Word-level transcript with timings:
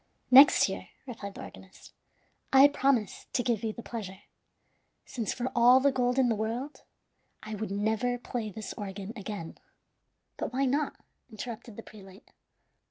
"Next 0.31 0.67
year," 0.67 0.87
replied 1.05 1.35
the 1.35 1.43
organist, 1.43 1.93
"I 2.51 2.67
promise 2.69 3.27
to 3.33 3.43
give 3.43 3.63
you 3.63 3.71
the 3.71 3.83
pleasure; 3.83 4.21
since, 5.05 5.31
for 5.31 5.51
all 5.55 5.79
the 5.79 5.91
gold 5.91 6.17
in 6.17 6.27
the 6.27 6.33
world, 6.35 6.81
I 7.43 7.53
would 7.53 7.69
never 7.69 8.17
play 8.17 8.49
this 8.49 8.73
organ 8.73 9.13
again." 9.15 9.59
"But 10.37 10.53
why 10.53 10.65
not?" 10.65 10.95
interrupted 11.29 11.75
the 11.75 11.83
prelate. 11.83 12.31